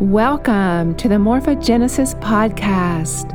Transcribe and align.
Welcome 0.00 0.94
to 0.98 1.08
the 1.08 1.16
Morphogenesis 1.16 2.14
Podcast. 2.20 3.34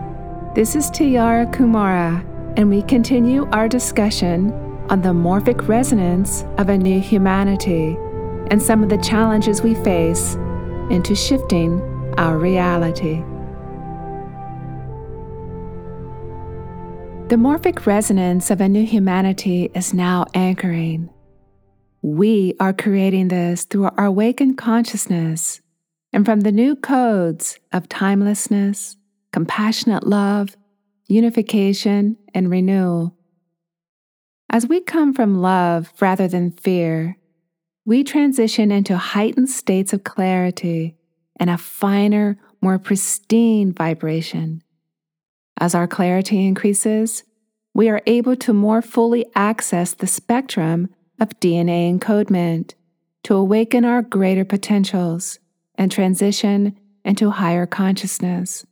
This 0.56 0.78
is 0.78 0.90
Tiara 0.90 1.46
Kumara, 1.46 2.24
and 2.56 2.70
we 2.70 2.84
continue 2.84 3.50
our 3.50 3.68
discussion 3.68 4.54
on 4.90 5.02
the 5.02 5.10
morphic 5.10 5.68
resonance 5.68 6.46
of 6.58 6.70
a 6.70 6.78
new 6.78 7.02
humanity 7.02 7.98
and 8.50 8.64
some 8.64 8.82
of 8.82 8.88
the 8.88 8.98
challenges 9.00 9.62
we 9.62 9.76
face 9.76 10.36
into 10.90 11.16
shifting 11.16 11.82
our 12.18 12.38
reality. 12.38 13.18
The 17.28 17.36
morphic 17.36 17.86
resonance 17.86 18.50
of 18.50 18.62
a 18.62 18.70
new 18.70 18.86
humanity 18.86 19.70
is 19.76 19.94
now 19.94 20.28
anchoring. 20.34 21.10
We 22.02 22.54
are 22.62 22.72
creating 22.72 23.28
this 23.28 23.66
through 23.66 23.84
our 23.84 24.06
awakened 24.06 24.58
consciousness 24.58 25.60
and 26.14 26.26
from 26.26 26.42
the 26.42 26.52
new 26.52 26.76
codes 26.76 27.60
of 27.72 27.90
timelessness, 27.90 28.96
compassionate 29.32 30.06
love, 30.06 30.56
unification, 31.08 32.16
and 32.36 32.52
renewal. 32.52 33.18
As 34.50 34.68
we 34.68 34.80
come 34.80 35.14
from 35.14 35.42
love 35.42 35.92
rather 36.00 36.28
than 36.28 36.52
fear, 36.52 37.18
we 37.86 38.04
transition 38.04 38.72
into 38.72 38.96
heightened 38.96 39.50
states 39.50 39.92
of 39.92 40.04
clarity 40.04 40.96
and 41.40 41.50
a 41.50 41.58
finer, 41.58 42.38
more 42.62 42.78
pristine 42.78 43.74
vibration. 43.74 44.62
As 45.60 45.74
our 45.74 45.88
clarity 45.88 46.46
increases, 46.46 47.24
we 47.74 47.90
are 47.90 48.02
able 48.06 48.36
to 48.36 48.54
more 48.54 48.84
fully 48.84 49.26
access 49.34 49.96
the 49.96 50.08
spectrum 50.08 50.90
of 51.20 51.40
DNA 51.40 51.98
encodement 51.98 52.76
to 53.24 53.34
awaken 53.36 53.84
our 53.84 54.04
greater 54.04 54.46
potentials 54.46 55.40
and 55.76 55.92
transition 55.92 56.78
into 57.04 57.32
higher 57.32 57.66
consciousness. 57.66 58.66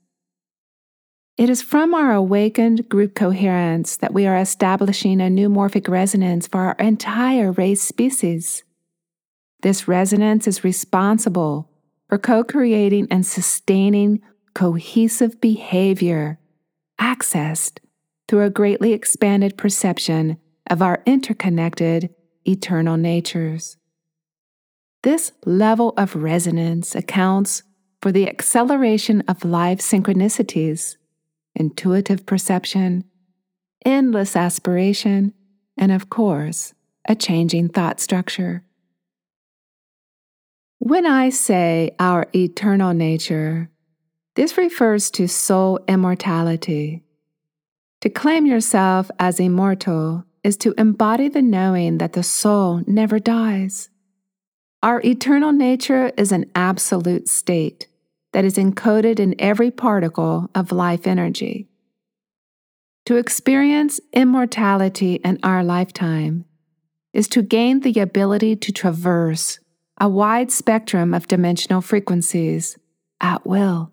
It 1.38 1.49
is 1.49 1.61
from 1.61 1.93
our 1.93 2.13
awakened 2.13 2.88
group 2.88 3.16
coherence 3.16 3.97
that 3.97 4.13
we 4.13 4.27
are 4.27 4.38
establishing 4.38 5.21
a 5.21 5.30
new 5.30 5.49
morphic 5.49 5.88
resonance 5.88 6.47
for 6.47 6.59
our 6.59 6.75
entire 6.77 7.52
race 7.52 7.81
species. 7.81 8.63
This 9.61 9.88
resonance 9.88 10.47
is 10.47 10.63
responsible 10.63 11.69
for 12.09 12.17
co 12.17 12.43
creating 12.43 13.08
and 13.09 13.25
sustaining 13.25 14.21
cohesive 14.53 15.39
behavior 15.39 16.38
accessed 16.99 17.80
through 18.27 18.43
a 18.43 18.49
greatly 18.49 18.93
expanded 18.93 19.58
perception 19.58 20.38
of 20.69 20.81
our 20.81 21.02
interconnected 21.05 22.13
eternal 22.45 22.97
natures. 22.97 23.77
This 25.03 25.31
level 25.45 25.94
of 25.97 26.16
resonance 26.16 26.94
accounts 26.94 27.63
for 28.02 28.11
the 28.11 28.30
acceleration 28.30 29.21
of 29.27 29.43
life 29.43 29.80
synchronicities, 29.80 30.97
intuitive 31.55 32.25
perception, 32.25 33.05
endless 33.83 34.35
aspiration, 34.35 35.33
and 35.75 35.91
of 35.91 36.09
course, 36.09 36.73
a 37.08 37.16
changing 37.16 37.69
thought 37.69 37.99
structure. 37.99 38.63
When 40.77 41.05
I 41.05 41.30
say 41.30 41.95
our 41.99 42.27
eternal 42.36 42.93
nature, 42.93 43.69
this 44.36 44.58
refers 44.58 45.11
to 45.11 45.27
soul 45.27 45.80
immortality. 45.88 47.03
To 48.02 48.09
claim 48.09 48.45
yourself 48.45 49.09
as 49.19 49.39
immortal 49.39 50.25
is 50.43 50.58
to 50.58 50.73
embody 50.77 51.27
the 51.27 51.41
knowing 51.41 51.97
that 51.99 52.13
the 52.13 52.23
soul 52.23 52.83
never 52.88 53.19
dies. 53.19 53.89
Our 54.83 54.99
eternal 55.01 55.51
nature 55.51 56.11
is 56.17 56.31
an 56.31 56.45
absolute 56.55 57.27
state 57.27 57.87
that 58.33 58.45
is 58.45 58.55
encoded 58.57 59.19
in 59.19 59.35
every 59.37 59.69
particle 59.69 60.49
of 60.55 60.71
life 60.71 61.05
energy. 61.05 61.67
To 63.05 63.17
experience 63.17 63.99
immortality 64.11 65.15
in 65.15 65.37
our 65.43 65.64
lifetime 65.64 66.45
is 67.14 67.27
to 67.27 67.43
gain 67.43 67.81
the 67.81 67.99
ability 67.99 68.55
to 68.55 68.71
traverse 68.71 69.59
a 69.99 70.09
wide 70.09 70.52
spectrum 70.52 71.14
of 71.14 71.27
dimensional 71.27 71.81
frequencies 71.81 72.75
at 73.20 73.45
will. 73.45 73.91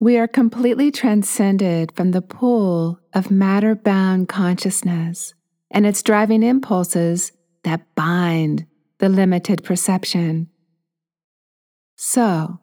We 0.00 0.16
are 0.16 0.28
completely 0.28 0.90
transcended 0.90 1.92
from 1.92 2.12
the 2.12 2.22
pull 2.22 3.00
of 3.12 3.30
matter 3.30 3.74
bound 3.74 4.28
consciousness 4.28 5.34
and 5.70 5.84
its 5.84 6.02
driving 6.02 6.42
impulses 6.42 7.32
that 7.64 7.94
bind 7.94 8.66
the 9.02 9.08
limited 9.08 9.64
perception. 9.64 10.48
So, 11.96 12.60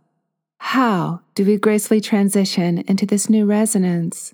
how 0.58 1.20
do 1.36 1.44
we 1.44 1.58
gracefully 1.58 2.00
transition 2.00 2.78
into 2.88 3.06
this 3.06 3.30
new 3.30 3.46
resonance? 3.46 4.34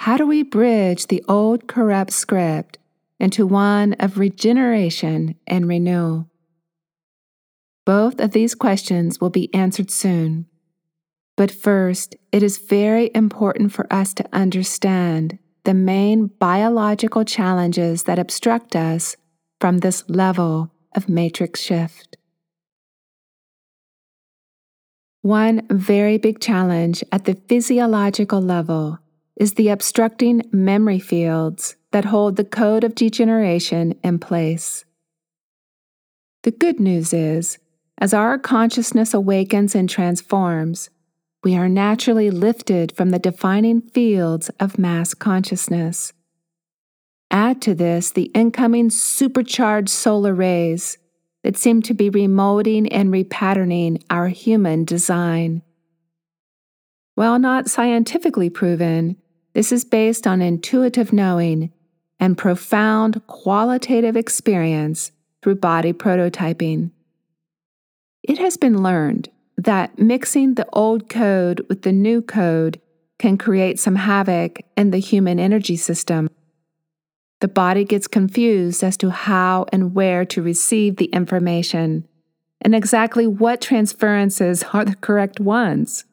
How 0.00 0.18
do 0.18 0.26
we 0.26 0.42
bridge 0.42 1.06
the 1.06 1.24
old 1.26 1.66
corrupt 1.66 2.12
script 2.12 2.76
into 3.18 3.46
one 3.46 3.94
of 3.94 4.18
regeneration 4.18 5.36
and 5.46 5.66
renewal? 5.66 6.28
Both 7.86 8.20
of 8.20 8.32
these 8.32 8.54
questions 8.54 9.18
will 9.18 9.30
be 9.30 9.52
answered 9.54 9.90
soon. 9.90 10.44
But 11.38 11.50
first, 11.50 12.16
it 12.32 12.42
is 12.42 12.58
very 12.58 13.10
important 13.14 13.72
for 13.72 13.90
us 13.90 14.12
to 14.12 14.28
understand 14.30 15.38
the 15.64 15.72
main 15.72 16.26
biological 16.26 17.24
challenges 17.24 18.02
that 18.02 18.18
obstruct 18.18 18.76
us 18.76 19.16
from 19.58 19.78
this 19.78 20.04
level 20.10 20.70
of 20.94 21.08
matrix 21.08 21.60
shift. 21.60 22.16
One 25.22 25.66
very 25.68 26.16
big 26.16 26.40
challenge 26.40 27.02
at 27.12 27.24
the 27.24 27.34
physiological 27.34 28.40
level 28.40 28.98
is 29.36 29.54
the 29.54 29.68
obstructing 29.68 30.42
memory 30.52 30.98
fields 30.98 31.76
that 31.92 32.06
hold 32.06 32.36
the 32.36 32.44
code 32.44 32.84
of 32.84 32.94
degeneration 32.94 33.94
in 34.02 34.18
place. 34.18 34.84
The 36.42 36.50
good 36.50 36.80
news 36.80 37.12
is, 37.12 37.58
as 37.98 38.14
our 38.14 38.38
consciousness 38.38 39.12
awakens 39.12 39.74
and 39.74 39.88
transforms, 39.88 40.90
we 41.44 41.56
are 41.56 41.68
naturally 41.68 42.30
lifted 42.30 42.92
from 42.92 43.10
the 43.10 43.18
defining 43.18 43.80
fields 43.80 44.50
of 44.60 44.78
mass 44.78 45.14
consciousness 45.14 46.12
Add 47.30 47.60
to 47.62 47.74
this 47.74 48.10
the 48.10 48.30
incoming 48.34 48.90
supercharged 48.90 49.90
solar 49.90 50.34
rays 50.34 50.98
that 51.44 51.56
seem 51.56 51.82
to 51.82 51.94
be 51.94 52.10
remolding 52.10 52.88
and 52.90 53.12
repatterning 53.12 54.02
our 54.10 54.28
human 54.28 54.84
design. 54.84 55.62
While 57.14 57.38
not 57.38 57.68
scientifically 57.68 58.50
proven, 58.50 59.16
this 59.52 59.72
is 59.72 59.84
based 59.84 60.26
on 60.26 60.40
intuitive 60.40 61.12
knowing 61.12 61.72
and 62.20 62.38
profound 62.38 63.26
qualitative 63.26 64.16
experience 64.16 65.12
through 65.42 65.56
body 65.56 65.92
prototyping. 65.92 66.90
It 68.22 68.38
has 68.38 68.56
been 68.56 68.82
learned 68.82 69.28
that 69.56 69.98
mixing 69.98 70.54
the 70.54 70.66
old 70.72 71.08
code 71.08 71.64
with 71.68 71.82
the 71.82 71.92
new 71.92 72.22
code 72.22 72.80
can 73.18 73.36
create 73.36 73.80
some 73.80 73.96
havoc 73.96 74.60
in 74.76 74.90
the 74.90 74.98
human 74.98 75.38
energy 75.38 75.76
system 75.76 76.28
the 77.40 77.48
body 77.48 77.84
gets 77.84 78.06
confused 78.06 78.82
as 78.82 78.96
to 78.96 79.10
how 79.10 79.66
and 79.72 79.94
where 79.94 80.24
to 80.24 80.42
receive 80.42 80.96
the 80.96 81.06
information 81.06 82.06
and 82.60 82.74
exactly 82.74 83.26
what 83.26 83.60
transferences 83.60 84.64
are 84.72 84.84
the 84.84 84.96
correct 84.96 85.38
ones. 85.38 86.04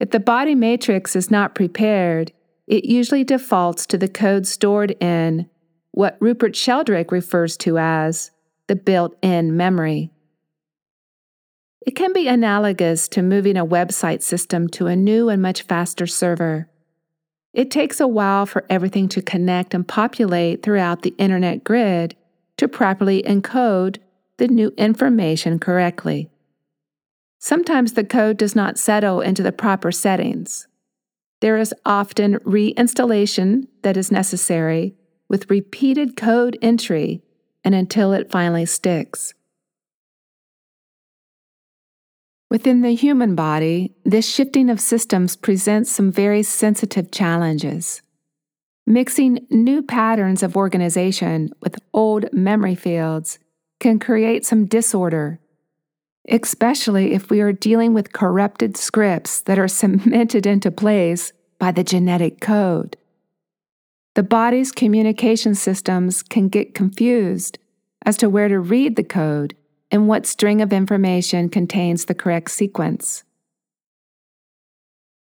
If 0.00 0.10
the 0.10 0.20
body 0.20 0.54
matrix 0.54 1.14
is 1.14 1.30
not 1.30 1.54
prepared, 1.54 2.32
it 2.66 2.84
usually 2.84 3.24
defaults 3.24 3.86
to 3.86 3.98
the 3.98 4.08
code 4.08 4.46
stored 4.46 4.90
in 5.00 5.48
what 5.92 6.16
Rupert 6.20 6.56
Sheldrake 6.56 7.12
refers 7.12 7.56
to 7.58 7.78
as 7.78 8.32
the 8.66 8.74
built 8.74 9.16
in 9.22 9.56
memory. 9.56 10.10
It 11.86 11.92
can 11.92 12.12
be 12.12 12.26
analogous 12.26 13.06
to 13.08 13.22
moving 13.22 13.56
a 13.56 13.66
website 13.66 14.22
system 14.22 14.68
to 14.68 14.86
a 14.86 14.96
new 14.96 15.28
and 15.28 15.40
much 15.40 15.62
faster 15.62 16.06
server. 16.06 16.68
It 17.54 17.70
takes 17.70 18.00
a 18.00 18.08
while 18.08 18.46
for 18.46 18.66
everything 18.68 19.08
to 19.10 19.22
connect 19.22 19.74
and 19.74 19.86
populate 19.86 20.62
throughout 20.62 21.02
the 21.02 21.14
internet 21.18 21.62
grid 21.62 22.16
to 22.56 22.66
properly 22.66 23.22
encode 23.22 23.98
the 24.38 24.48
new 24.48 24.72
information 24.76 25.60
correctly. 25.60 26.30
Sometimes 27.38 27.92
the 27.92 28.04
code 28.04 28.38
does 28.38 28.56
not 28.56 28.78
settle 28.78 29.20
into 29.20 29.42
the 29.42 29.52
proper 29.52 29.92
settings. 29.92 30.66
There 31.40 31.56
is 31.56 31.74
often 31.84 32.38
reinstallation 32.40 33.68
that 33.82 33.96
is 33.96 34.10
necessary 34.10 34.94
with 35.28 35.50
repeated 35.50 36.16
code 36.16 36.58
entry 36.60 37.22
and 37.62 37.74
until 37.74 38.12
it 38.12 38.30
finally 38.30 38.66
sticks. 38.66 39.33
Within 42.54 42.82
the 42.82 42.94
human 42.94 43.34
body, 43.34 43.96
this 44.04 44.32
shifting 44.32 44.70
of 44.70 44.78
systems 44.78 45.34
presents 45.34 45.90
some 45.90 46.12
very 46.12 46.44
sensitive 46.44 47.10
challenges. 47.10 48.00
Mixing 48.86 49.44
new 49.50 49.82
patterns 49.82 50.40
of 50.40 50.56
organization 50.56 51.50
with 51.60 51.74
old 51.92 52.32
memory 52.32 52.76
fields 52.76 53.40
can 53.80 53.98
create 53.98 54.46
some 54.46 54.66
disorder. 54.66 55.40
especially 56.30 57.12
if 57.12 57.28
we 57.28 57.40
are 57.40 57.52
dealing 57.52 57.92
with 57.92 58.12
corrupted 58.12 58.76
scripts 58.76 59.40
that 59.40 59.58
are 59.58 59.66
cemented 59.82 60.46
into 60.46 60.70
place 60.70 61.32
by 61.58 61.72
the 61.72 61.82
genetic 61.82 62.40
code. 62.40 62.96
The 64.14 64.22
body's 64.22 64.70
communication 64.70 65.56
systems 65.56 66.22
can 66.22 66.48
get 66.48 66.72
confused 66.72 67.58
as 68.06 68.16
to 68.18 68.30
where 68.30 68.46
to 68.46 68.60
read 68.60 68.94
the 68.94 69.02
code 69.02 69.56
and 69.90 70.08
what 70.08 70.26
string 70.26 70.60
of 70.60 70.72
information 70.72 71.48
contains 71.48 72.04
the 72.04 72.14
correct 72.14 72.50
sequence. 72.50 73.24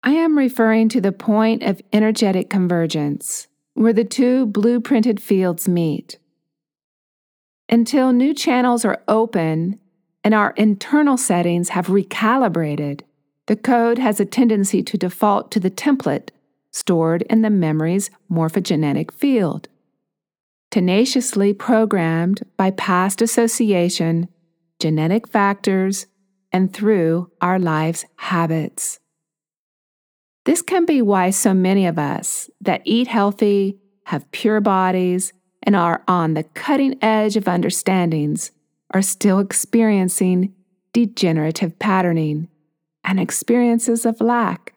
I 0.03 0.11
am 0.11 0.37
referring 0.37 0.89
to 0.89 1.01
the 1.01 1.11
point 1.11 1.63
of 1.63 1.81
energetic 1.91 2.49
convergence, 2.49 3.47
where 3.73 3.93
the 3.93 4.03
two 4.03 4.45
blueprinted 4.47 5.19
fields 5.19 5.67
meet. 5.67 6.19
Until 7.67 8.13
new 8.13 8.33
channels 8.33 8.85
are 8.85 9.01
open 9.07 9.79
and 10.23 10.33
our 10.33 10.51
internal 10.51 11.17
settings 11.17 11.69
have 11.69 11.87
recalibrated, 11.87 13.01
the 13.47 13.55
code 13.55 13.97
has 13.97 14.19
a 14.19 14.25
tendency 14.25 14.83
to 14.83 14.97
default 14.97 15.51
to 15.51 15.59
the 15.59 15.71
template 15.71 16.29
stored 16.71 17.21
in 17.23 17.41
the 17.41 17.49
memory's 17.49 18.09
morphogenetic 18.29 19.11
field, 19.11 19.67
tenaciously 20.71 21.53
programmed 21.53 22.43
by 22.57 22.69
past 22.69 23.21
association, 23.21 24.27
genetic 24.79 25.27
factors, 25.27 26.07
and 26.51 26.73
through 26.73 27.31
our 27.41 27.59
lives' 27.59 28.05
habits. 28.17 28.99
This 30.45 30.61
can 30.61 30.85
be 30.85 31.01
why 31.01 31.31
so 31.31 31.53
many 31.53 31.85
of 31.85 31.97
us 31.97 32.49
that 32.61 32.81
eat 32.85 33.07
healthy, 33.07 33.79
have 34.05 34.31
pure 34.31 34.61
bodies, 34.61 35.33
and 35.63 35.75
are 35.75 36.03
on 36.07 36.33
the 36.33 36.43
cutting 36.43 36.97
edge 37.03 37.35
of 37.35 37.47
understandings 37.47 38.51
are 38.91 39.01
still 39.01 39.39
experiencing 39.39 40.53
degenerative 40.93 41.77
patterning 41.79 42.47
and 43.03 43.19
experiences 43.19 44.05
of 44.05 44.21
lack. 44.21 44.73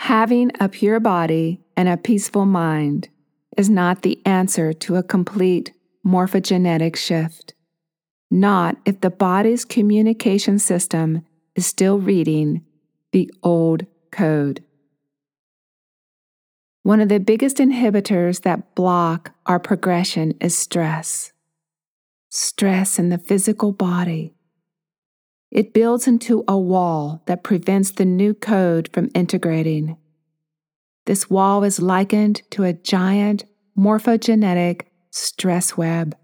Having 0.00 0.52
a 0.60 0.68
pure 0.68 1.00
body 1.00 1.60
and 1.76 1.88
a 1.88 1.96
peaceful 1.96 2.44
mind 2.44 3.08
is 3.56 3.70
not 3.70 4.02
the 4.02 4.20
answer 4.26 4.72
to 4.72 4.96
a 4.96 5.02
complete 5.02 5.72
morphogenetic 6.06 6.96
shift. 6.96 7.54
Not 8.30 8.76
if 8.84 9.00
the 9.00 9.10
body's 9.10 9.64
communication 9.64 10.58
system 10.58 11.24
is 11.54 11.66
still 11.66 11.98
reading 11.98 12.64
the 13.12 13.30
old 13.42 13.86
code. 14.10 14.62
One 16.82 17.00
of 17.00 17.08
the 17.08 17.20
biggest 17.20 17.56
inhibitors 17.56 18.42
that 18.42 18.74
block 18.74 19.32
our 19.46 19.58
progression 19.58 20.34
is 20.40 20.56
stress. 20.56 21.32
Stress 22.28 22.98
in 22.98 23.08
the 23.08 23.18
physical 23.18 23.72
body. 23.72 24.34
It 25.50 25.72
builds 25.72 26.06
into 26.06 26.44
a 26.46 26.58
wall 26.58 27.22
that 27.26 27.42
prevents 27.42 27.90
the 27.90 28.04
new 28.04 28.34
code 28.34 28.90
from 28.92 29.10
integrating. 29.14 29.96
This 31.06 31.30
wall 31.30 31.64
is 31.64 31.80
likened 31.80 32.42
to 32.50 32.64
a 32.64 32.74
giant 32.74 33.44
morphogenetic 33.76 34.82
stress 35.10 35.74
web. 35.74 36.14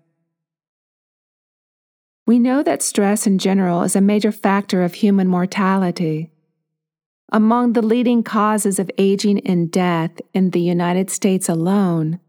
We 2.26 2.38
know 2.38 2.62
that 2.62 2.82
stress 2.82 3.26
in 3.26 3.38
general 3.38 3.82
is 3.82 3.94
a 3.94 4.00
major 4.00 4.32
factor 4.32 4.82
of 4.82 4.94
human 4.94 5.28
mortality. 5.28 6.30
Among 7.30 7.72
the 7.72 7.82
leading 7.82 8.22
causes 8.22 8.78
of 8.78 8.90
aging 8.96 9.40
and 9.46 9.70
death 9.70 10.20
in 10.32 10.50
the 10.50 10.60
United 10.60 11.10
States 11.10 11.48
alone, 11.48 12.20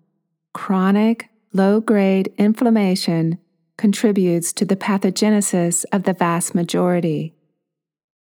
chronic 0.53 1.29
low 1.53 1.79
grade 1.79 2.33
inflammation 2.37 3.37
contributes 3.77 4.51
to 4.53 4.65
the 4.65 4.75
pathogenesis 4.75 5.85
of 5.91 6.03
the 6.03 6.13
vast 6.13 6.55
majority. 6.55 7.33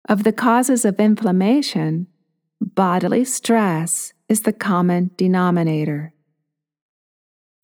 Of 0.08 0.25
the 0.25 0.32
causes 0.32 0.85
of 0.85 0.99
inflammation, 0.99 2.08
bodily 2.61 3.25
stress 3.25 4.12
is 4.29 4.43
the 4.43 4.53
common 4.53 5.11
denominator. 5.17 6.12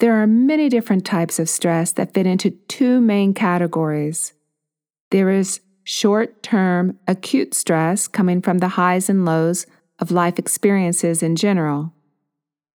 There 0.00 0.22
are 0.22 0.26
many 0.26 0.68
different 0.68 1.04
types 1.04 1.38
of 1.38 1.48
stress 1.48 1.92
that 1.92 2.14
fit 2.14 2.26
into 2.26 2.50
two 2.50 3.00
main 3.00 3.34
categories. 3.34 4.32
There 5.10 5.30
is 5.30 5.60
short 5.82 6.42
term 6.42 6.98
acute 7.08 7.54
stress 7.54 8.06
coming 8.06 8.40
from 8.40 8.58
the 8.58 8.68
highs 8.68 9.08
and 9.08 9.24
lows 9.24 9.66
of 9.98 10.12
life 10.12 10.38
experiences 10.38 11.22
in 11.22 11.34
general. 11.34 11.92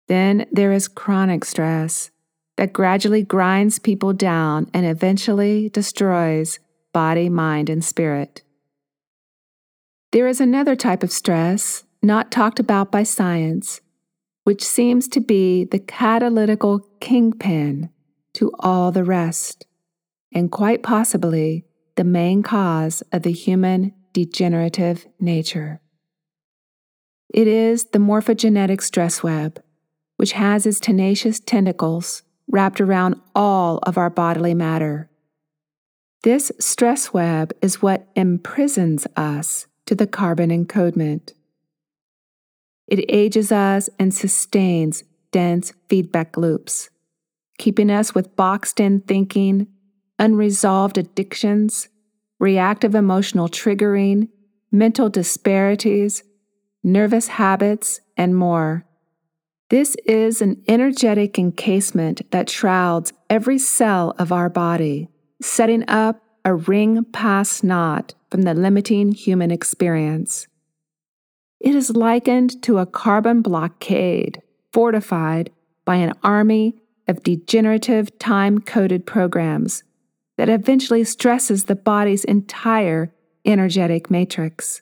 Then 0.09 0.47
there 0.51 0.73
is 0.73 0.89
chronic 0.89 1.45
stress 1.45 2.11
that 2.57 2.73
gradually 2.73 3.23
grinds 3.23 3.79
people 3.79 4.13
down 4.13 4.71
and 4.73 4.87
eventually 4.87 5.69
destroys 5.69 6.59
body, 6.93 7.29
mind, 7.29 7.69
and 7.69 7.85
spirit. 7.85 8.43
There 10.13 10.27
is 10.27 10.41
another 10.41 10.75
type 10.75 11.03
of 11.03 11.13
stress 11.13 11.85
not 12.03 12.31
talked 12.31 12.59
about 12.59 12.91
by 12.91 13.03
science, 13.03 13.81
which 14.45 14.65
seems 14.65 15.09
to 15.09 15.21
be 15.21 15.65
the 15.65 15.79
catalytical 15.79 16.81
kingpin 17.01 17.91
to 18.35 18.53
all 18.61 18.93
the 18.93 19.05
rest, 19.05 19.67
and 20.33 20.51
quite 20.51 20.83
possibly 20.83 21.65
the 21.97 22.05
main 22.05 22.43
cause 22.43 23.03
of 23.13 23.23
the 23.23 23.33
human 23.33 23.93
degenerative 24.13 25.07
nature. 25.19 25.81
It 27.33 27.47
is 27.47 27.87
the 27.87 27.99
morphogenetic 27.99 28.83
stress 28.83 29.23
web, 29.23 29.63
which 30.17 30.33
has 30.33 30.67
its 30.67 30.81
tenacious 30.81 31.41
tentacles 31.41 32.23
wrapped 32.49 32.81
around 32.81 33.17
all 33.35 33.79
of 33.85 33.97
our 33.97 34.11
bodily 34.11 34.55
matter. 34.55 35.09
This 36.23 36.53
stress 36.59 37.13
web 37.15 37.53
is 37.63 37.81
what 37.81 38.09
imprisons 38.17 39.07
us 39.17 39.67
to 39.87 39.95
the 39.95 40.07
carbon 40.07 40.51
encodement. 40.51 41.33
It 42.91 43.05
ages 43.09 43.53
us 43.53 43.89
and 44.01 44.13
sustains 44.13 45.05
dense 45.31 45.73
feedback 45.89 46.37
loops, 46.37 46.91
keeping 47.57 47.89
us 47.89 48.17
with 48.17 48.35
boxed 48.35 48.81
in 48.81 49.01
thinking, 49.03 49.69
unresolved 50.19 50.99
addictions, 50.99 51.89
reactive 52.41 52.97
emotional 52.97 53.49
triggering, 53.49 54.29
mental 54.73 55.09
disparities, 55.09 56.25
nervous 56.83 57.29
habits, 57.29 58.01
and 58.17 58.35
more. 58.35 58.85
This 59.69 59.95
is 60.05 60.43
an 60.43 60.61
energetic 60.67 61.39
encasement 61.39 62.29
that 62.33 62.51
shrouds 62.51 63.13
every 63.29 63.59
cell 63.59 64.17
of 64.19 64.33
our 64.33 64.49
body, 64.49 65.09
setting 65.41 65.85
up 65.89 66.21
a 66.45 66.55
ring 66.57 67.05
pass 67.13 67.63
not 67.63 68.15
from 68.33 68.43
the 68.43 68.55
limiting 68.55 69.13
human 69.13 69.53
experience. 69.53 70.49
It 71.61 71.75
is 71.75 71.91
likened 71.91 72.63
to 72.63 72.79
a 72.79 72.87
carbon 72.87 73.43
blockade 73.43 74.41
fortified 74.73 75.51
by 75.85 75.97
an 75.97 76.15
army 76.23 76.81
of 77.07 77.23
degenerative 77.23 78.19
time 78.19 78.61
coded 78.61 79.07
programs 79.07 79.83
that 80.39 80.49
eventually 80.49 81.05
stresses 81.05 81.65
the 81.65 81.77
body's 81.77 82.25
entire 82.25 83.13
energetic 83.45 84.11
matrix. 84.11 84.81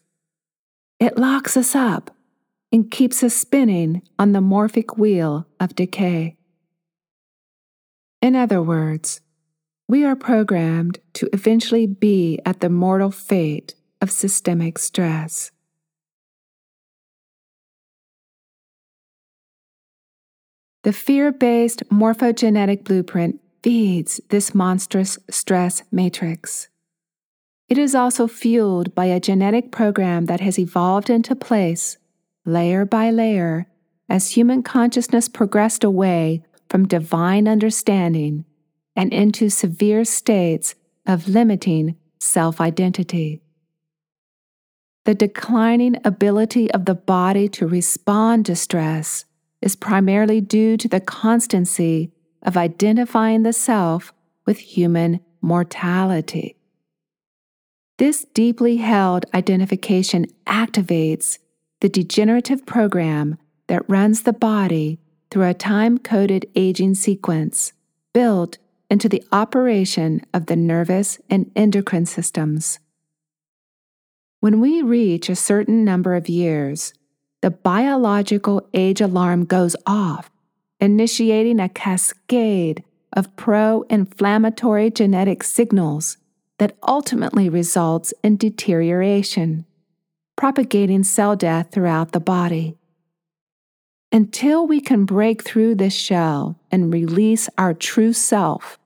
It 1.01 1.19
locks 1.19 1.57
us 1.57 1.75
up 1.75 2.15
and 2.71 2.91
keeps 2.91 3.23
us 3.23 3.35
spinning 3.35 4.03
on 4.19 4.33
the 4.33 4.41
morphic 4.41 4.99
wheel 4.99 5.47
of 5.59 5.75
decay. 5.75 6.37
In 8.21 8.37
other 8.37 8.63
words, 8.63 9.21
we 9.89 10.05
are 10.05 10.17
programmed 10.17 10.99
to 11.15 11.29
eventually 11.33 11.87
be 11.87 12.39
at 12.45 12.61
the 12.61 12.69
mortal 12.69 13.11
fate 13.11 13.75
of 14.01 14.11
systemic 14.11 14.79
stress. 14.79 15.51
The 20.85 20.93
fear 20.93 21.33
based 21.33 21.83
morphogenetic 21.91 22.85
blueprint 22.85 23.41
feeds 23.63 24.21
this 24.29 24.55
monstrous 24.55 25.19
stress 25.29 25.83
matrix. 25.91 26.69
It 27.69 27.77
is 27.77 27.95
also 27.95 28.27
fueled 28.27 28.95
by 28.95 29.07
a 29.07 29.21
genetic 29.21 29.71
program 29.73 30.27
that 30.27 30.41
has 30.41 30.59
evolved 30.59 31.11
into 31.11 31.35
place 31.35 31.99
layer 32.47 32.87
by 32.87 33.11
layer, 33.11 33.67
as 34.09 34.31
human 34.31 34.63
consciousness 34.63 35.29
progressed 35.29 35.85
away 35.85 36.43
from 36.71 36.89
divine 36.89 37.47
understanding 37.47 38.45
and 38.97 39.13
into 39.13 39.51
severe 39.51 40.05
states 40.05 40.75
of 41.07 41.29
limiting 41.29 41.97
self 42.21 42.61
identity. 42.61 43.43
The 45.05 45.15
declining 45.15 45.97
ability 46.05 46.71
of 46.73 46.85
the 46.85 46.95
body 46.95 47.49
to 47.51 47.67
respond 47.67 48.47
to 48.47 48.57
stress 48.57 49.25
is 49.61 49.77
primarily 49.77 50.41
due 50.41 50.77
to 50.77 50.89
the 50.89 51.01
constancy 51.01 52.13
of 52.43 52.57
identifying 52.57 53.43
the 53.43 53.53
self 53.53 54.13
with 54.47 54.59
human 54.59 55.21
mortality. 55.41 56.57
This 57.99 58.25
deeply 58.33 58.77
held 58.77 59.27
identification 59.35 60.27
activates 60.47 61.39
the 61.81 61.89
degenerative 61.89 62.65
program 62.65 63.39
that 63.67 63.89
runs 63.89 64.23
the 64.23 64.33
body 64.33 64.99
through 65.31 65.49
a 65.49 65.55
time 65.55 65.99
coded 65.99 66.47
aging 66.55 66.95
sequence 66.95 67.73
built 68.15 68.59
into 68.91 69.09
the 69.09 69.23
operation 69.33 70.23
of 70.33 70.47
the 70.47 70.57
nervous 70.57 71.19
and 71.29 71.51
endocrine 71.55 72.07
systems. 72.07 72.79
When 74.41 74.61
we 74.61 74.83
reach 74.83 75.29
a 75.29 75.37
certain 75.37 75.85
number 75.85 76.15
of 76.15 76.29
years, 76.29 76.95
the 77.41 77.51
biological 77.51 78.69
age 78.75 79.01
alarm 79.01 79.45
goes 79.45 79.77
off, 79.87 80.31
initiating 80.81 81.61
a 81.61 81.69
cascade 81.69 82.83
of 83.13 83.35
pro 83.37 83.83
inflammatory 83.83 84.91
genetic 84.91 85.43
signals 85.43 86.17
that 86.59 86.77
ultimately 86.87 87.49
results 87.49 88.13
in 88.23 88.37
deterioration, 88.37 89.65
propagating 90.37 91.05
cell 91.05 91.37
death 91.37 91.69
throughout 91.71 92.13
the 92.13 92.21
body. 92.21 92.77
Until 94.11 94.67
we 94.67 94.81
can 94.81 95.05
break 95.05 95.45
through 95.45 95.75
this 95.75 95.95
shell 95.95 96.59
and 96.71 96.93
release 96.93 97.49
our 97.59 97.75
true 97.75 98.13
self, 98.13 98.79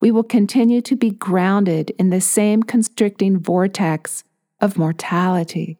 we 0.00 0.10
will 0.10 0.24
continue 0.24 0.80
to 0.82 0.96
be 0.96 1.10
grounded 1.10 1.90
in 1.98 2.10
the 2.10 2.20
same 2.20 2.62
constricting 2.62 3.38
vortex 3.38 4.24
of 4.60 4.78
mortality. 4.78 5.78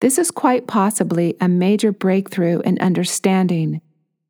This 0.00 0.16
is 0.16 0.30
quite 0.30 0.66
possibly 0.66 1.36
a 1.40 1.48
major 1.48 1.92
breakthrough 1.92 2.60
in 2.60 2.78
understanding 2.80 3.82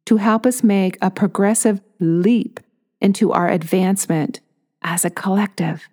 to 0.06 0.16
help 0.16 0.44
us 0.44 0.64
make 0.64 0.98
a 1.00 1.10
progressive 1.10 1.80
leap 2.00 2.58
into 3.00 3.30
our 3.30 3.48
advancement 3.48 4.40
as 4.82 5.04
a 5.04 5.10
collective. 5.10 5.88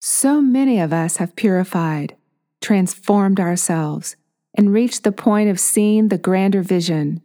So 0.00 0.40
many 0.40 0.80
of 0.80 0.92
us 0.92 1.18
have 1.18 1.36
purified, 1.36 2.16
transformed 2.62 3.38
ourselves, 3.38 4.16
and 4.54 4.72
reached 4.72 5.04
the 5.04 5.12
point 5.12 5.50
of 5.50 5.60
seeing 5.60 6.08
the 6.08 6.18
grander 6.18 6.62
vision. 6.62 7.20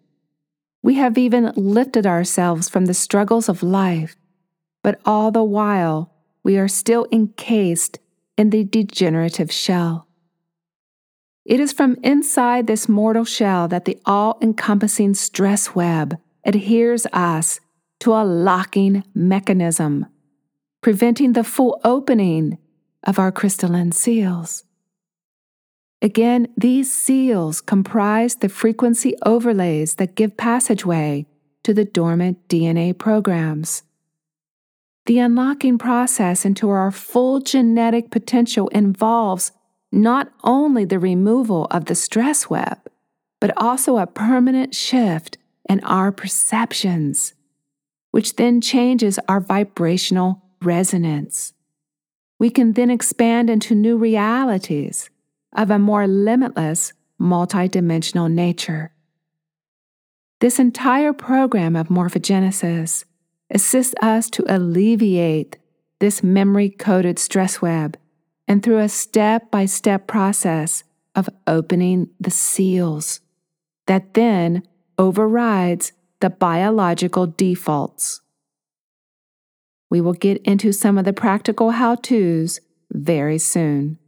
We 0.82 0.96
have 0.96 1.18
even 1.18 1.54
lifted 1.56 2.06
ourselves 2.06 2.68
from 2.68 2.86
the 2.86 2.94
struggles 2.94 3.48
of 3.48 3.64
life, 3.64 4.18
but 4.84 5.00
all 5.06 5.32
the 5.32 5.44
while 5.44 6.12
we 6.44 6.58
are 6.58 6.68
still 6.68 7.08
encased 7.12 8.00
in 8.38 8.50
the 8.50 8.64
degenerative 8.66 9.52
shell. 9.52 10.09
It 11.50 11.60
is 11.60 11.74
from 11.74 11.98
inside 12.04 12.68
this 12.68 12.88
mortal 12.88 13.26
shell 13.26 13.68
that 13.70 13.86
the 13.86 13.98
all 14.06 14.38
encompassing 14.40 15.16
stress 15.16 15.74
web 15.74 16.16
adheres 16.46 17.08
us 17.12 17.60
to 18.02 18.14
a 18.14 18.24
locking 18.24 19.04
mechanism, 19.16 20.06
preventing 20.82 21.34
the 21.34 21.44
full 21.44 21.82
opening 21.84 22.60
of 23.04 23.18
our 23.18 23.32
crystalline 23.32 23.94
seals. 23.94 24.64
Again, 26.04 26.50
these 26.56 26.94
seals 26.94 27.62
comprise 27.62 28.36
the 28.36 28.48
frequency 28.48 29.16
overlays 29.26 29.96
that 29.96 30.14
give 30.14 30.38
passageway 30.38 31.26
to 31.64 31.74
the 31.74 31.84
dormant 31.84 32.48
DNA 32.48 32.96
programs. 32.96 33.82
The 35.08 35.18
unlocking 35.18 35.80
process 35.80 36.46
into 36.46 36.70
our 36.70 36.92
full 36.92 37.40
genetic 37.40 38.12
potential 38.12 38.68
involves 38.68 39.52
not 39.92 40.32
only 40.44 40.86
the 40.86 41.00
removal 41.00 41.66
of 41.72 41.86
the 41.86 41.96
stress 41.96 42.50
web, 42.50 42.80
but 43.40 43.54
also 43.58 43.98
a 43.98 44.08
permanent 44.08 44.76
shift 44.76 45.38
in 45.68 45.80
our 45.84 46.12
perceptions, 46.12 47.34
which 48.12 48.36
then 48.36 48.62
changes 48.62 49.20
our 49.28 49.40
vibrational 49.40 50.44
resonance. 50.62 51.54
We 52.40 52.50
can 52.50 52.74
then 52.74 52.90
expand 52.90 53.50
into 53.50 53.76
new 53.76 53.98
realities 53.98 55.10
of 55.56 55.70
a 55.70 55.80
more 55.80 56.08
limitless, 56.08 56.94
multidimensional 57.20 58.32
nature. 58.32 58.94
This 60.40 60.58
entire 60.58 61.12
program 61.12 61.76
of 61.76 61.90
morphogenesis 61.90 63.04
assists 63.52 63.96
us 64.02 64.30
to 64.30 64.46
alleviate 64.48 65.58
this 66.00 66.24
memory 66.24 66.70
coded 66.70 67.20
stress 67.20 67.62
web 67.62 67.98
and 68.50 68.64
through 68.64 68.80
a 68.80 68.90
step 68.90 69.52
by 69.52 69.66
step 69.66 70.08
process 70.08 70.84
of 71.16 71.30
opening 71.46 72.10
the 72.20 72.32
seals 72.32 73.22
that 73.86 74.16
then 74.16 74.64
overrides 74.98 75.92
the 76.20 76.30
biological 76.30 77.28
defaults. 77.28 78.22
We 79.90 80.02
will 80.02 80.14
get 80.14 80.42
into 80.44 80.72
some 80.72 80.98
of 80.98 81.06
the 81.06 81.14
practical 81.14 81.72
how 81.72 81.96
to's 81.96 82.60
very 82.92 83.38
soon. 83.38 84.00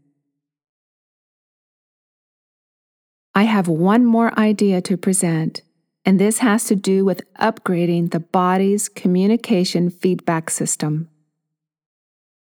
I 3.34 3.44
have 3.44 3.68
one 3.68 4.06
more 4.06 4.38
idea 4.38 4.82
to 4.82 4.98
present, 4.98 5.62
and 6.04 6.20
this 6.20 6.40
has 6.40 6.66
to 6.66 6.76
do 6.76 7.06
with 7.06 7.22
upgrading 7.40 8.12
the 8.12 8.20
body's 8.20 8.90
communication 8.90 9.90
feedback 9.90 10.50
system. 10.50 11.11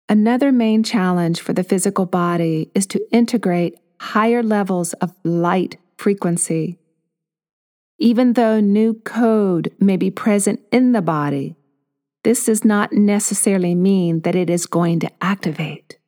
Another 0.08 0.52
main 0.52 0.82
challenge 0.82 1.40
for 1.40 1.52
the 1.52 1.64
physical 1.64 2.06
body 2.06 2.70
is 2.74 2.86
to 2.88 3.00
integrate 3.12 3.78
higher 4.00 4.42
levels 4.42 4.92
of 4.94 5.14
light 5.24 5.76
frequency. 5.96 6.78
Even 7.98 8.32
though 8.32 8.60
new 8.60 8.94
code 8.94 9.72
may 9.78 9.96
be 9.96 10.10
present 10.10 10.60
in 10.72 10.92
the 10.92 11.02
body, 11.02 11.54
this 12.24 12.46
does 12.46 12.64
not 12.64 12.92
necessarily 12.92 13.74
mean 13.74 14.20
that 14.20 14.34
it 14.34 14.50
is 14.50 14.66
going 14.66 15.00
to 15.00 15.10
activate. 15.20 15.98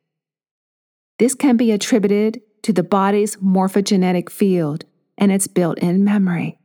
This 1.19 1.33
can 1.33 1.55
be 1.55 1.71
attributed 1.71 2.41
to 2.63 2.73
the 2.73 2.83
body's 2.83 3.37
morphogenetic 3.37 4.29
field 4.29 4.85
and 5.17 5.31
its 5.31 5.47
built 5.47 5.79
in 5.79 6.03
memory, 6.03 6.59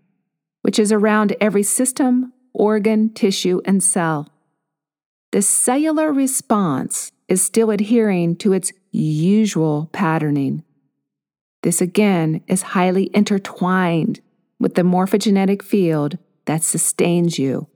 which 0.62 0.78
is 0.78 0.90
around 0.90 1.36
every 1.40 1.62
system, 1.62 2.32
organ, 2.52 3.10
tissue, 3.10 3.60
and 3.64 3.82
cell. 3.82 4.28
The 5.30 5.42
cellular 5.42 6.12
response 6.12 7.12
is 7.30 7.40
still 7.40 7.70
adhering 7.70 8.36
to 8.36 8.52
its 8.52 8.72
usual 8.90 9.88
patterning. 9.92 10.64
This 11.62 11.80
again 11.80 12.42
is 12.48 12.62
highly 12.62 13.08
intertwined 13.14 14.20
with 14.58 14.74
the 14.74 14.82
morphogenetic 14.82 15.62
field 15.62 16.18
that 16.46 16.64
sustains 16.64 17.38
you. 17.38 17.68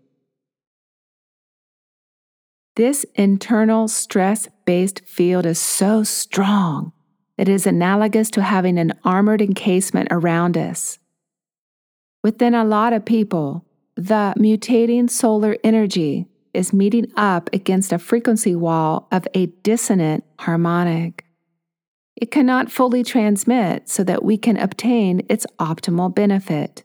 This 2.76 3.06
internal 3.14 3.86
stress 3.86 4.48
based 4.64 5.02
field 5.06 5.46
is 5.46 5.60
so 5.60 6.02
strong 6.02 6.92
that 7.38 7.48
is 7.48 7.66
analogous 7.66 8.30
to 8.30 8.42
having 8.42 8.78
an 8.78 8.92
armored 9.04 9.40
encasement 9.40 10.08
around 10.10 10.58
us. 10.58 10.98
Within 12.24 12.54
a 12.54 12.64
lot 12.64 12.92
of 12.92 13.04
people, 13.04 13.64
the 13.94 14.34
mutating 14.36 15.08
solar 15.08 15.56
energy 15.62 16.26
is 16.54 16.72
meeting 16.72 17.12
up 17.16 17.50
against 17.52 17.92
a 17.92 17.98
frequency 17.98 18.54
wall 18.54 19.08
of 19.12 19.26
a 19.34 19.46
dissonant 19.46 20.24
harmonic. 20.38 21.24
It 22.16 22.30
cannot 22.30 22.70
fully 22.70 23.02
transmit 23.02 23.88
so 23.88 24.04
that 24.04 24.24
we 24.24 24.38
can 24.38 24.56
obtain 24.56 25.26
its 25.28 25.46
optimal 25.58 26.14
benefit. 26.14 26.84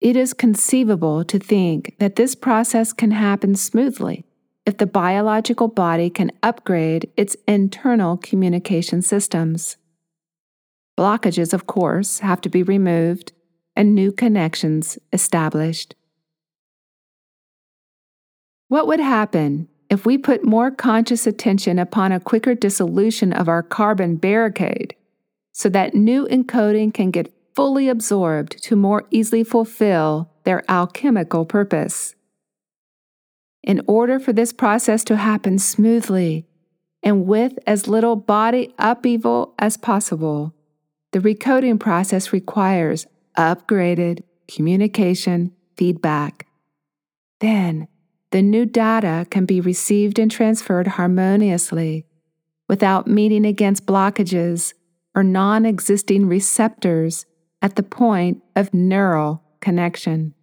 It 0.00 0.16
is 0.16 0.32
conceivable 0.32 1.24
to 1.24 1.38
think 1.38 1.96
that 1.98 2.16
this 2.16 2.34
process 2.34 2.92
can 2.92 3.10
happen 3.10 3.54
smoothly 3.54 4.24
if 4.66 4.78
the 4.78 4.86
biological 4.86 5.68
body 5.68 6.10
can 6.10 6.30
upgrade 6.42 7.10
its 7.16 7.36
internal 7.48 8.16
communication 8.16 9.02
systems. 9.02 9.76
Blockages, 10.98 11.52
of 11.52 11.66
course, 11.66 12.18
have 12.20 12.40
to 12.42 12.48
be 12.48 12.62
removed 12.62 13.32
and 13.74 13.94
new 13.94 14.12
connections 14.12 14.98
established. 15.12 15.94
What 18.70 18.86
would 18.86 19.00
happen 19.00 19.68
if 19.90 20.06
we 20.06 20.16
put 20.16 20.44
more 20.44 20.70
conscious 20.70 21.26
attention 21.26 21.78
upon 21.78 22.12
a 22.12 22.20
quicker 22.20 22.54
dissolution 22.54 23.34
of 23.34 23.48
our 23.48 23.62
carbon 23.62 24.16
barricade 24.16 24.94
so 25.52 25.68
that 25.68 25.94
new 25.94 26.26
encoding 26.28 26.94
can 26.94 27.10
get 27.10 27.30
fully 27.54 27.88
absorbed 27.88 28.62
to 28.62 28.76
more 28.76 29.04
easily 29.10 29.44
fulfill 29.44 30.30
their 30.44 30.64
alchemical 30.70 31.44
purpose? 31.44 32.14
in 33.62 33.82
order 33.86 34.18
for 34.18 34.32
this 34.32 34.52
process 34.52 35.04
to 35.04 35.16
happen 35.16 35.58
smoothly 35.58 36.46
and 37.02 37.26
with 37.26 37.58
as 37.66 37.88
little 37.88 38.16
body 38.16 38.74
upheaval 38.78 39.54
as 39.58 39.76
possible, 39.76 40.54
the 41.12 41.18
recoding 41.18 41.78
process 41.78 42.32
requires 42.32 43.06
upgraded 43.36 44.22
communication 44.48 45.52
feedback. 45.76 46.46
Then, 47.40 47.88
the 48.30 48.42
new 48.42 48.64
data 48.64 49.26
can 49.30 49.44
be 49.44 49.60
received 49.60 50.18
and 50.18 50.30
transferred 50.30 50.86
harmoniously 50.86 52.06
without 52.68 53.06
meeting 53.06 53.44
against 53.44 53.86
blockages 53.86 54.74
or 55.14 55.24
non 55.24 55.66
existing 55.66 56.26
receptors 56.26 57.26
at 57.60 57.76
the 57.76 57.82
point 57.82 58.42
of 58.54 58.72
neural 58.72 59.42
connection. 59.60 60.34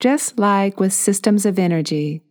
Just 0.00 0.38
like 0.38 0.78
with 0.78 0.92
systems 0.92 1.46
of 1.46 1.58
energy, 1.58 2.22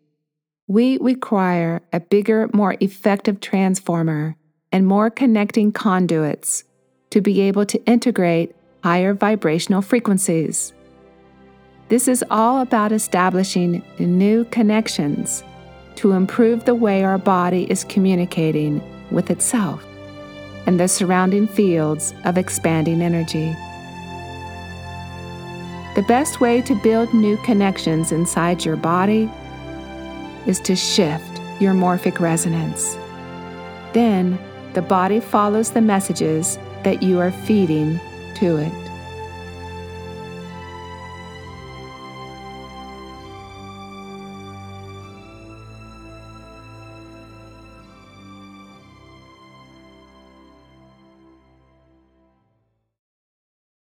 we 0.68 0.98
require 0.98 1.82
a 1.94 2.00
bigger, 2.00 2.50
more 2.54 2.76
effective 2.80 3.40
transformer 3.40 4.36
and 4.72 4.86
more 4.86 5.10
connecting 5.10 5.72
conduits 5.72 6.64
to 7.12 7.22
be 7.22 7.42
able 7.42 7.66
to 7.66 7.84
integrate 7.86 8.56
higher 8.84 9.14
vibrational 9.14 9.82
frequencies. 9.82 10.75
This 11.88 12.08
is 12.08 12.26
all 12.32 12.62
about 12.62 12.92
establishing 12.92 13.84
new 14.00 14.46
connections 14.46 15.44
to 15.98 16.14
improve 16.14 16.66
the 16.66 16.74
way 16.74 17.04
our 17.04 17.20
body 17.20 17.70
is 17.70 17.84
communicating 17.84 18.82
with 19.12 19.30
itself 19.30 19.86
and 20.66 20.80
the 20.80 20.88
surrounding 20.88 21.48
fields 21.48 22.16
of 22.24 22.40
expanding 22.40 23.04
energy. 23.04 23.56
The 25.96 26.04
best 26.08 26.42
way 26.42 26.64
to 26.64 26.74
build 26.82 27.14
new 27.14 27.38
connections 27.38 28.12
inside 28.12 28.66
your 28.66 28.78
body 28.78 29.30
is 30.48 30.60
to 30.62 30.76
shift 30.76 31.40
your 31.62 31.76
morphic 31.76 32.20
resonance. 32.20 32.98
Then 33.94 34.40
the 34.74 34.82
body 34.82 35.20
follows 35.20 35.70
the 35.70 35.82
messages 35.82 36.58
that 36.84 37.04
you 37.04 37.20
are 37.20 37.32
feeding 37.32 38.00
to 38.38 38.58
it. 38.58 38.85